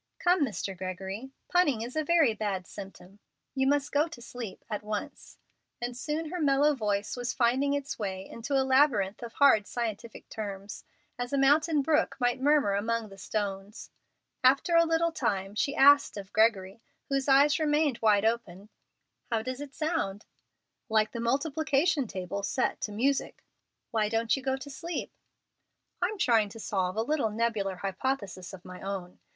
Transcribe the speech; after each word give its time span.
"Come, 0.17 0.43
Mr. 0.43 0.75
Gregory, 0.75 1.29
punning 1.47 1.83
is 1.83 1.95
a 1.95 2.03
very 2.03 2.33
bad 2.33 2.65
symptom. 2.65 3.19
You 3.53 3.67
must 3.67 3.91
go 3.91 4.07
to 4.07 4.19
sleep 4.19 4.65
at 4.67 4.81
once." 4.81 5.37
And 5.79 5.95
soon 5.95 6.31
her 6.31 6.41
mellow 6.41 6.73
voice 6.73 7.15
was 7.15 7.35
finding 7.35 7.75
its 7.75 7.99
way 7.99 8.27
into 8.27 8.59
a 8.59 8.65
labyrinth 8.65 9.21
of 9.21 9.33
hard 9.33 9.67
scientific 9.67 10.27
terms, 10.27 10.85
as 11.19 11.33
a 11.33 11.37
mountain 11.37 11.83
brook 11.83 12.15
might 12.19 12.41
murmur 12.41 12.73
among 12.73 13.09
the 13.09 13.17
stones. 13.19 13.91
After 14.43 14.75
a 14.75 14.85
little 14.87 15.11
time 15.11 15.53
she 15.53 15.75
asked 15.75 16.17
of 16.17 16.33
Gregory, 16.33 16.81
whose 17.09 17.27
eyes 17.27 17.59
remained 17.59 17.99
wide 18.01 18.25
open, 18.25 18.69
"How 19.29 19.43
does 19.43 19.61
it 19.61 19.75
sound?" 19.75 20.25
"Like 20.89 21.11
the 21.11 21.19
multiplication 21.19 22.07
table 22.07 22.41
set 22.41 22.81
to 22.81 22.91
music." 22.91 23.43
"Why 23.91 24.09
don't 24.09 24.35
you 24.35 24.41
go 24.41 24.55
to 24.57 24.69
sleep?" 24.71 25.13
"I'm 26.01 26.17
trying 26.17 26.49
to 26.49 26.59
solve 26.59 26.95
a 26.95 27.03
little 27.03 27.29
nebular 27.29 27.75
hypothesis 27.75 28.51
of 28.51 28.65
my 28.65 28.81
own. 28.81 29.19